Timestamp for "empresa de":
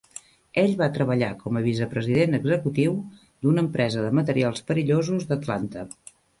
3.69-4.13